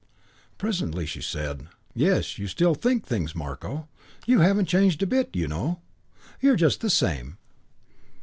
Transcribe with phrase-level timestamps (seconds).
[0.57, 3.87] Presently she said, "Yes, you do still think things, Marko.
[4.25, 5.81] You haven't changed a bit, you know.
[6.39, 7.37] You're just the same."